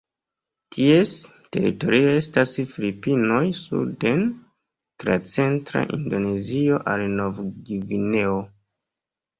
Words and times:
Ties 0.75 1.11
teritorio 1.55 2.07
estas 2.21 2.55
Filipinoj 2.71 3.43
suden 3.61 4.27
tra 5.05 5.21
centra 5.37 5.85
Indonezio 6.01 6.83
al 6.97 7.09
Novgvineo. 7.23 8.39